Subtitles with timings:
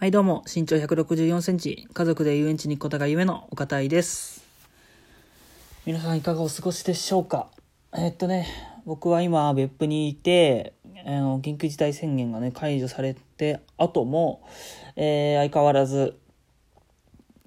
[0.00, 4.44] はいどうも、身長164センチ、家族で遊園地に行くことが夢の岡田井です。
[5.86, 7.48] 皆さんいかがお過ごしでしょうか？
[7.92, 8.46] えっとね、
[8.86, 10.72] 僕は今別府にいて、
[11.04, 14.40] あの緊急事態宣言がね、解除されて後も、
[14.94, 16.16] えー相変わらず、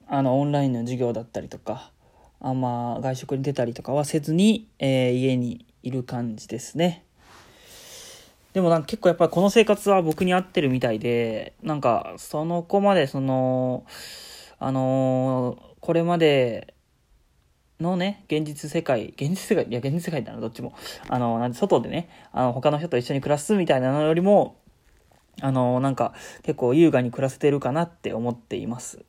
[0.10, 1.94] あの、オンラインの授業だったりとか、
[2.42, 7.06] あんま外食に出たりとかはせずに、えー家にいる感じですね。
[8.54, 13.86] でもなんか結構やっぱりこの生活は僕に合ってるみたいで、なんかその子までその、
[14.60, 16.76] あのーこれまで
[17.80, 20.76] のね、現実世界、現実世界、いや現実世界だな、どっちも。
[21.10, 24.62] あの、なんで外でね、あの、他の人と一緒に暮らすみたいなのよりも、
[25.42, 29.04] あの、なんか結構優雅に暮らせてるかなって思っています。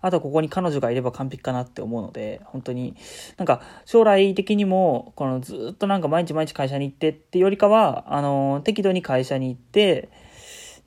[0.00, 2.96] あとここに彼女がいれば完璧かなって思うので、本当に、
[3.36, 10.08] なんか将来的にも、このずっとなんか毎日毎日会社に行ってってよりかは、あの、適度に会社に行って、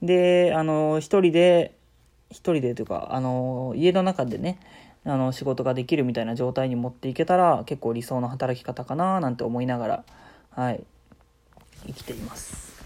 [0.02, 1.74] で、あの、一人で、
[2.30, 4.58] 一人でというか、あの、家の中でね、
[5.04, 10.04] あの、仕事ができるみたいな状態に持っていけたら、結構理想の働き方かななんて思いながら、
[10.50, 10.82] はい、
[11.86, 12.82] 生きています。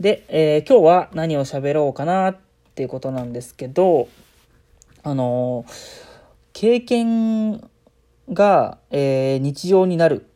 [0.00, 2.36] で、えー今日は何を喋ろうかなっ
[2.74, 4.08] ていうことなんですけど、
[5.06, 5.64] あの
[6.52, 7.60] 経験
[8.28, 10.26] が、えー日常になる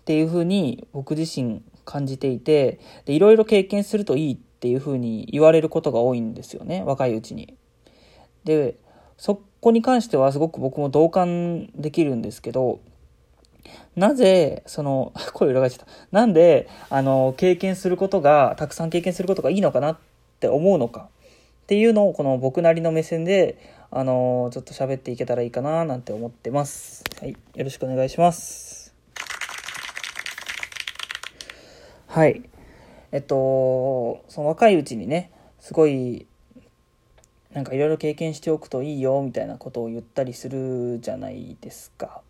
[0.00, 7.56] っていうふうに僕自身感じていてでいろいろ経験するといいっていうふうに言われることが多いんですよね若いうちに。
[8.44, 8.76] で
[9.16, 12.80] そこに関してはすごく僕も同感できるんですけど
[13.96, 19.98] なぜその 声裏返っちゃったなんであの経験することがたくさん経験することがいいのかなっ
[20.40, 21.08] て思うのか
[21.64, 23.56] っていうのをこの僕なりの目線で
[23.96, 27.04] あのちょっと喋っていけたらいいかななんて思ってます。
[27.20, 28.92] はい、よろしくお願いします。
[32.08, 32.42] はい。
[33.12, 36.26] えっと、その若いうちにね、すごい、
[37.52, 42.22] なんかいろいろ経験しておくといいよみたいなことを言ったりするじゃないですか。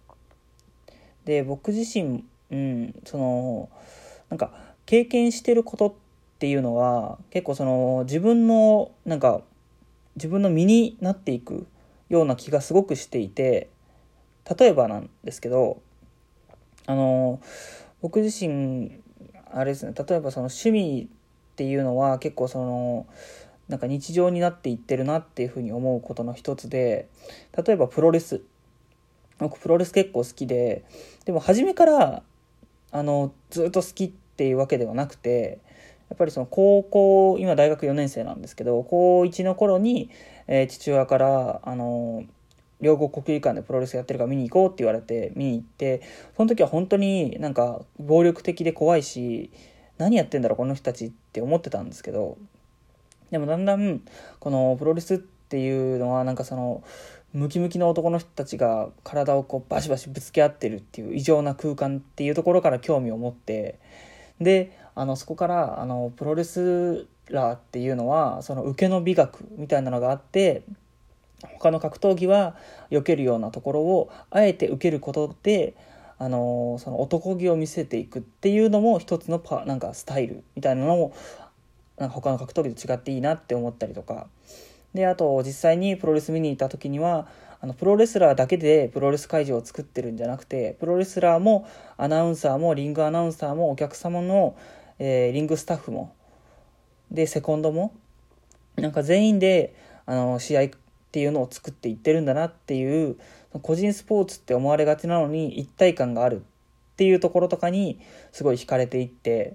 [1.24, 3.70] で、僕自身、うん、その、
[4.28, 4.52] なんか
[4.84, 5.94] 経験してることっ
[6.40, 9.40] ていうのは結構その自分のなんか
[10.16, 11.66] 自分の身になっていく
[12.08, 13.68] ような気がすごくしていて
[14.58, 15.80] 例えばなんですけど
[16.86, 17.40] あの
[18.00, 18.92] 僕自身
[19.50, 23.06] あれですね例えばその趣味っていうのは結構その
[23.68, 27.08] なんか日常になっていってるなっていうふうに思うことの一つで
[27.56, 28.42] 例えばプロレス。
[29.38, 30.84] 僕プロレス結構好きで
[31.24, 32.22] でも初めから
[32.92, 35.58] あのずっと好きっていうわけではなくて
[36.10, 40.10] やっぱりその高校今大学4年生なんですけど高1の頃に、
[40.46, 42.24] えー父親からあの
[42.80, 46.02] 両国国技館でプロレスやってるから見に行こうって言われて見に行って
[46.36, 49.50] その時は本当になんか暴力的で怖いし
[49.96, 52.36] 何やってんだろうこの人たちって思ってたんですけど
[53.30, 54.02] でもだんだん
[54.38, 56.82] このプロレスっていうのはなんかその
[57.32, 63.78] ムキムキの男の人たちが体をこうバシバシぶつけ合ってるっていう異常な空間っていうところから興味を持って
[64.40, 70.62] であのそこからあのプロレスラーっていうのはその受けの美学みたいなのがあって
[71.58, 72.56] 他の格闘技は
[72.90, 75.74] 避けるようなところをあえて受けることで
[76.18, 81.14] あのその男気を見せていくっていうのも一つのパなんかスタイルみたいなのも
[81.98, 84.26] なんか他の格闘技と違っていいなって思ったりとか。
[84.94, 87.26] であと実際にプロレス見に行った時には
[87.64, 91.66] あのプロレスラーだけでプロレス会場を作ってるんじゃなくてプロレスラーも
[91.96, 94.54] アナウンサーもリングアナウンサーもお客様の、
[94.98, 96.14] えーリングスタッフも
[97.10, 97.94] でセコンドも
[98.76, 99.74] なんか全員で
[100.04, 100.68] あの試合っ
[101.10, 103.16] ていうのを作っていってるんだなっていう
[103.62, 107.98] 個人スポーツって思われがちなのに一体感があるっていうところとかに
[108.32, 109.54] すごい惹かれていって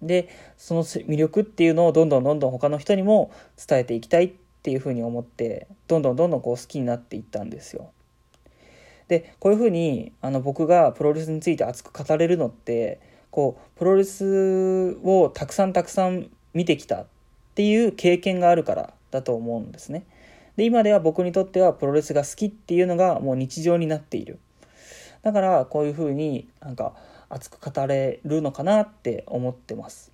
[0.00, 3.30] でその魅力っていうのをどんどんどんどん他の人にも
[3.68, 7.90] 伝えていきたいっっていうふうに思ってどんどんどんどんこう好きになっていったんですよ。
[9.06, 17.06] でこういうふうにあの僕がプロレスについて熱く語れるのってこうプロレスをたくさんたくさん見てきたっ
[17.54, 20.04] ていう経験があるからだと思うんですね。
[20.56, 24.38] で今では僕にとってはプロレスが好きっていうのがもう日常になっている。
[25.22, 26.94] だからこういうふうになんか
[27.28, 30.12] 熱く語れるのかなって思ってます。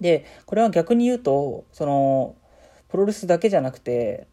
[0.00, 2.34] でこれは逆に言うとその
[2.88, 4.26] プロレスだけじゃなくて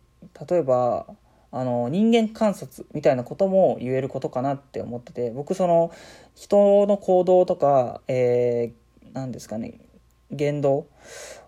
[0.49, 1.05] 例えば
[1.51, 5.91] あの人間観察みたいなことも言えることかなって思ってて僕その
[6.35, 9.75] 人の行動とか、えー、ですかね
[10.31, 10.87] 言動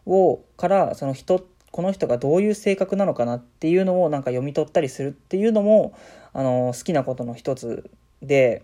[0.05, 5.93] をからその人この人がどういう性格なのかなっていうのをなんか読み取ったりするっていうのも
[6.33, 7.89] あの好きなことの一つ
[8.21, 8.63] で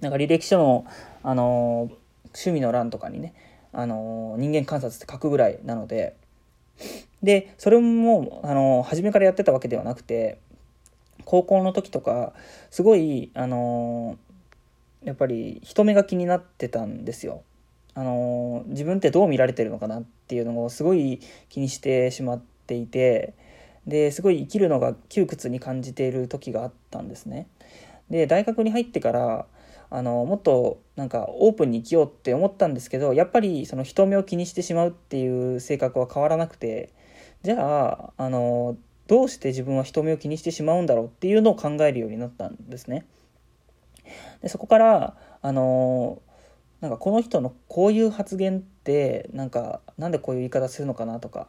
[0.00, 0.86] なんか履歴書の
[1.22, 1.90] あの
[2.26, 3.32] 趣味の欄とかにね
[3.72, 6.14] あの人間観察って書くぐらいなので
[7.24, 10.38] でそれもあの初めからやってたわけではなくて
[11.24, 12.34] 高校の時とか
[12.70, 14.18] すごいあの
[15.02, 17.42] やっぱり人目が気になってたんですよ。
[17.94, 23.34] あの自分ってどう見られてるのかなっていうのをすごい気にしてしまっていて
[23.86, 27.46] ですごい生きるのが窮屈に感じている時があったんですね。
[28.10, 29.46] で大学に入ってから
[29.90, 36.90] あのもっとなんかオープンに生きようって思ったんですけどやっぱりその人目を気にしてしまうっていう性格は変わらなくて
[37.44, 43.06] じゃああのどうして自分は人目を気にしてしまうんだろうっていうのを考えるようになったんですね。
[44.40, 46.22] でそこからあの
[46.80, 51.48] なんかこの人のこういう発言ってなんかなんでこういう言い方するのかなとか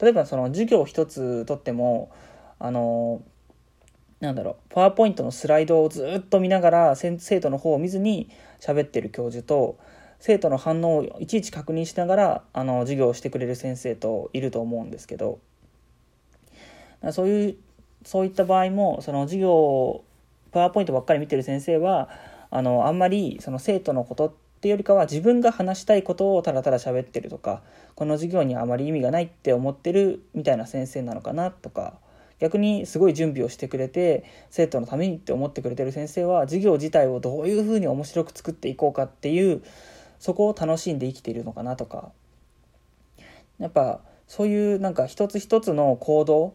[0.00, 2.12] 例えばその授業一つとっても
[2.60, 3.20] あの
[4.20, 9.78] なんだろうパワーポイントのスライドをずっと見ながら生徒の方を見ずに喋ってる教授と
[10.26, 15.38] 生徒の反応をいちいち確認しながらあの授業をしてくれる先生といると思うんですけど。
[17.12, 17.56] そういう
[18.06, 20.04] そういった場合もその授業を
[20.50, 22.08] パワーポイントばっかり見てる先生は
[22.50, 24.32] あのあんまりその生徒のことっ
[24.62, 27.60] ていうよりかは自分が話したいことをただただ喋ってるとか
[27.94, 31.98] この授業にあまり意味がないって思ってるみたいな先生なのかなとか。
[32.40, 39.62] 逆にすごい準備をしてくれて生徒のためにって思ってくれてる先生は授業自体をどういうふうに面白く作っていこうかっていう
[40.24, 42.10] そこを楽しんで生きているのかなとか。
[43.58, 46.54] やっぱそういうなんか一つ一つの行動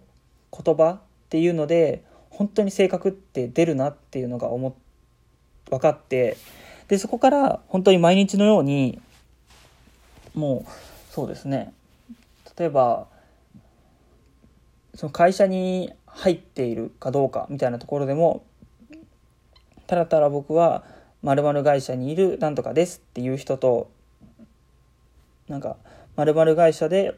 [0.51, 0.99] 言葉っ
[1.29, 4.75] ていうので本当に性格って出るなっていうのが思
[5.69, 6.35] 分かって
[6.87, 8.99] でそこから本当に毎日のように
[10.33, 11.71] もうそうですね。
[12.57, 13.05] 例えば
[14.95, 18.43] その会社に入っているかどうかみたいなところでも
[19.85, 20.83] ただただ僕は
[21.23, 23.89] 〇〇会社にいるなんとかですっていう人と
[25.47, 25.77] なんか
[26.15, 27.15] 〇〇会社で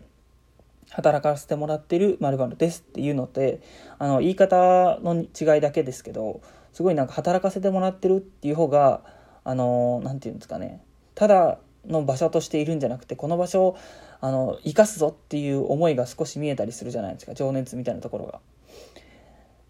[0.90, 3.62] 働かせてもらってる〇〇ですっていうのって
[3.98, 6.42] あの言い方の違いだけですけど
[6.74, 9.02] すごいなんか働かせてもらってるっていう方が
[9.44, 10.82] あの何て言うんですかね
[11.16, 13.78] ただの場所としているんじゃなくてこの場所を
[14.20, 18.40] あの生かすぞっていう思いが少し見えたりするじゃないですか情熱みたいなところが。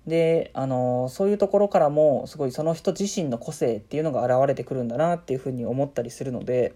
[0.08, 6.74] であのそういうところからもすごいその人自身の個性っていうのが現れてくるんだなっていうふうに思ったりするので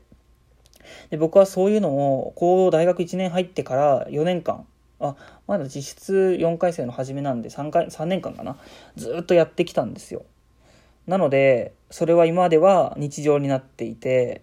[1.09, 4.65] で僕はそういうのを高大学1年入ってから4年間
[4.99, 5.15] あ
[5.47, 8.57] まだ実質4回生の初めなんで3回3年間かな
[8.95, 10.23] ずっとやってきたんですよ。
[11.07, 14.41] なのでそれは今までは日常になっていて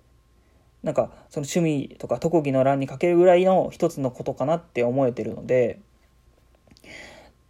[0.82, 5.80] なんかその趣味とか特技の欄にかけるぐらいの一つのことかなって思えてるので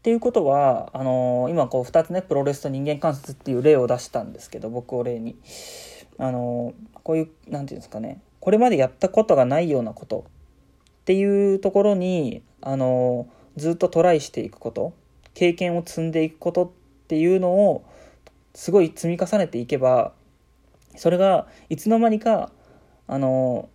[0.02, 5.37] っていうことはあのー、今こう2つねプロレスと人間観察っていう例を出したんですけど僕を例に。
[6.19, 8.20] あのー、こういう何て言うんですかね。
[8.40, 10.25] これまでやったことがないようなこと。
[11.02, 14.93] っていうところにあのー、ずっとトライしていくこと。
[15.34, 16.64] 経験を積んでいくこと。
[16.64, 17.84] っていうのを
[18.55, 20.12] すごい積み重ねていけば
[20.96, 22.50] それがいつの間にか
[23.06, 23.69] あの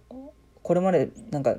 [0.63, 1.57] これまでなんか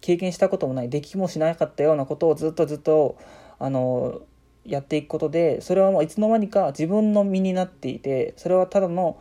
[0.00, 3.16] 経験したこともないできもしなかったようなことをずっとずっと
[3.64, 4.20] あの
[4.66, 9.18] やっていくことでそれはもういつの間にか自分の身になっていてそれはただの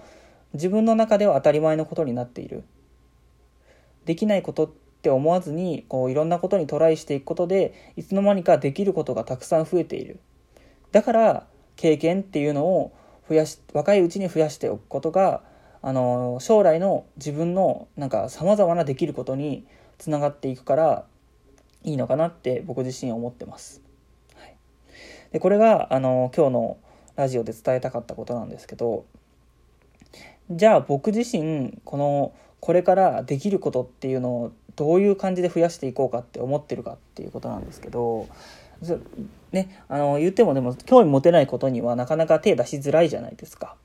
[0.52, 2.66] 自分の中では当たり前のことになっている
[4.04, 10.20] できないことって思わずにこういろんなことにトライしていくことでいつの間にかできることがたくさん増えている
[10.92, 11.48] だから
[11.78, 12.94] 経験っていうのを
[13.30, 15.42] 増やし若いうちに増やしておくことが
[15.82, 19.66] あの将来の自分のなんかさまざまなできることに
[20.00, 21.06] つながっていくから
[21.84, 23.93] いいのかなって僕自身思ってます。
[25.34, 26.78] でこれがあの今日の
[27.18, 29.04] ラジオで伝えたかったことなんですけど
[30.50, 38.30] じゃあ僕自身このこれからできることっていうのをどういう感じで増やしていこうかって思ってるかっていうことなんですけど
[39.52, 43.76] ね、あの、言ってもでも興味持てないことにはなかなか手出しづらいじゃないですか。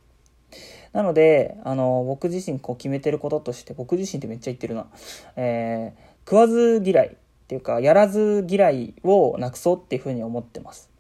[0.93, 4.87] なので、あの、僕自身こう決めてることとして、僕自身ってめっちゃ言ってるな。
[5.37, 7.11] えー、食わず嫌いっ
[7.47, 10.91] ていうか、やらず嫌いをなくそうっていうふうに思ってます。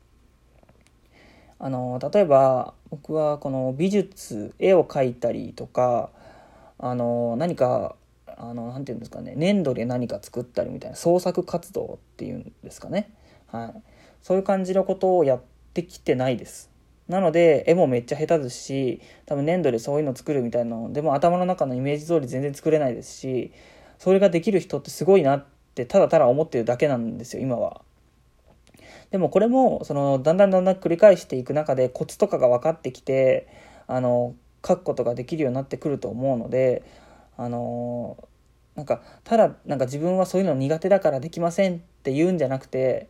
[1.60, 6.10] あの、例えば、僕はこの美術、絵を描いたりとか、
[6.78, 7.96] あの、何か、
[8.26, 13.12] あの、なていうんですかね、粘土で何か作ったりみたいな創作活動っていうんですかね。
[13.48, 13.82] はい。
[14.22, 15.40] そういう感じのことをやっ
[15.74, 16.70] てきてないです。
[17.08, 23.50] なので、絵もめっちゃ下手ですし、多分粘土でそういうの作るみたいなの、でも頭の中のイメージ通り全然作れないですし、
[23.98, 27.80] それができる人ってすごいなって、ただただ思ってるだけなんですよ、今は。
[29.10, 33.48] でもこれも、その、だんだんだんだん繰り返していく中でコツとかが分かってきて、
[33.86, 34.34] あの、
[34.66, 36.82] 書くことができるようになってくると思うので、
[37.36, 38.16] あの、
[38.74, 43.08] なんか、ただ、なんか自分はそういうの苦手だからできませんって言うんじゃなくて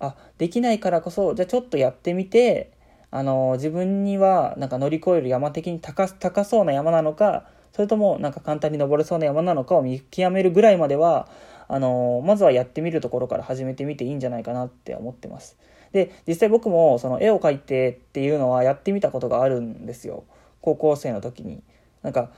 [0.00, 2.72] あできないからこそじゃあちょっとやってみて
[3.10, 11.28] あの自分にはなんか乗り越える山的に高高そうな山なのかそれともなんか簡単に登れそうな山なのかを見極めるぐらいまでは
[11.68, 15.56] あのまずはやってみるところから始めてみていいんじゃないかなって思ってます。
[15.92, 20.24] で実際僕もその絵を描いてっていうのはやってみたことがあるんですよ
[20.60, 21.62] 高校生の時に。
[22.02, 22.30] なんか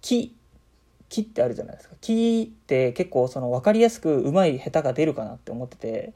[0.00, 0.34] 木
[1.08, 6.12] 木ってあるじゃないですか木って結構その分かりやすくうまい下手が出るかなって思ってて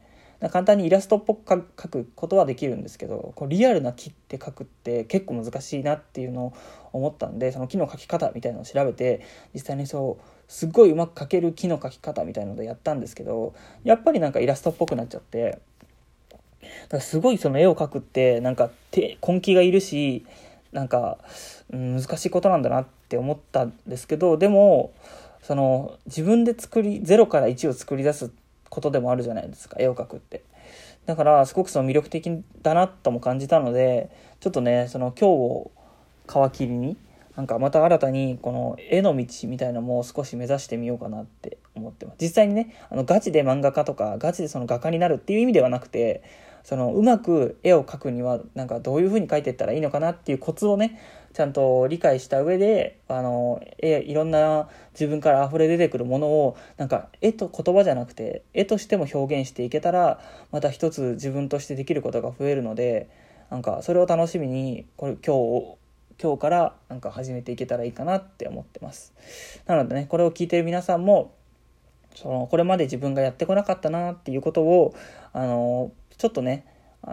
[0.51, 6.53] 簡単にイラストっぽく描くことはできるんですけどこうリアルな木って描くって結構難しいなっていうのを
[6.93, 15.61] 思ったんでその木の描き方みたいなのを調べて実際にそうすっごいうまく描ける木の描き方みたいなのでやったんですけどやっぱりなんかイラストっぽくなっちゃって
[16.61, 20.25] だからすごいその絵を描くってなんか手根気がいるし
[20.73, 21.19] なんか、
[21.71, 24.93] うん、難しいことなんだなって思ったんですけどでも
[25.43, 28.31] その自分で作り0から1を作り出す
[28.73, 30.43] ことでもあるじゃないですか絵を描くって。
[31.05, 34.09] だからすごくその魅力的だなとも感じたので
[34.41, 35.71] ちょっとねその今日を
[36.51, 36.97] 皮切りに
[37.37, 42.17] なんかまた新たにこの絵の道みたいなのも少し目指してみようかなって思ってます。
[42.21, 46.23] 実際にねあのガチで漫画家とかガチでその画家になるっていう意味ではなくて
[46.65, 51.01] そのうまく絵を描くにはなんかどういう風に描いていったらいいのかなっていうコツをね
[51.33, 63.09] ちゃんと理解した上であの絵いろんな自分から溢れ出てくるものをなんか絵と言葉じゃなくて絵としても表現していけたらまた一つ自分としてできることが増えるので
[63.51, 65.77] なんかそれを楽しみにこれ今日
[66.23, 69.13] 今日からなんか始めていけたらいいかなって思ってます。
[69.67, 71.35] なのでねこれを聞いてる皆さんも
[72.15, 74.95] そのこれまで自分がやってこなかったなっていうことを
[75.33, 76.67] あのちょっとね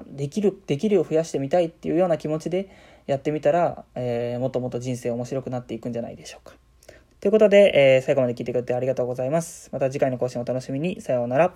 [0.07, 2.69] できるできるを増やしてみたいっていうような気持ちで
[3.07, 6.55] やってみたら、えー、もっともっと人生面白くなっていくんじゃないでしょうか。
[7.19, 9.69] ということで、えー、最後まで聞いてくれてありがとうございます。
[9.73, 11.01] また次回の更新お楽しみに。
[11.01, 11.53] さようなら。